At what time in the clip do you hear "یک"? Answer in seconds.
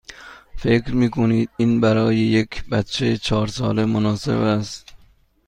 2.17-2.69